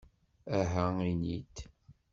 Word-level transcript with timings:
Aha, 0.59 0.85
ini-d! 1.11 1.55